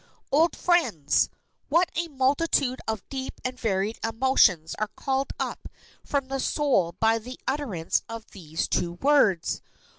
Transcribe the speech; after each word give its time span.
Old 0.31 0.55
friends! 0.55 1.29
What 1.69 1.91
a 1.93 2.07
multitude 2.07 2.81
of 2.87 3.07
deep 3.09 3.35
and 3.45 3.59
varied 3.59 3.99
emotions 4.03 4.73
are 4.79 4.89
called 4.95 5.29
up 5.39 5.67
from 6.03 6.25
the 6.27 6.39
soul 6.39 6.93
by 6.99 7.19
the 7.19 7.39
utterance 7.47 8.01
of 8.09 8.25
these 8.31 8.67
two 8.67 8.93
words! 8.93 9.61